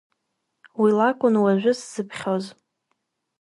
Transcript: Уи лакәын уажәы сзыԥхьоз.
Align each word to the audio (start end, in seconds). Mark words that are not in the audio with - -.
Уи 0.81 0.89
лакәын 0.97 1.35
уажәы 1.43 1.73
сзыԥхьоз. 1.79 2.45